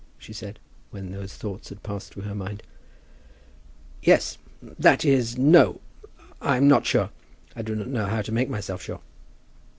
[0.17, 0.57] she said,
[0.89, 2.63] when those thoughts had passed through her mind.
[4.01, 4.39] "Yes;
[4.79, 5.79] that is, no.
[6.41, 7.11] I am not sure.
[7.55, 9.01] I do not know how to make myself sure."